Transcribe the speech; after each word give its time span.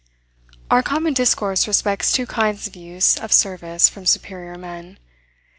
Our 0.71 0.81
common 0.81 1.13
discourse 1.13 1.67
respects 1.67 2.11
two 2.11 2.25
kinds 2.25 2.65
of 2.65 2.75
use 2.75 3.17
of 3.19 3.31
service 3.31 3.87
from 3.87 4.07
superior 4.07 4.57
men. 4.57 4.97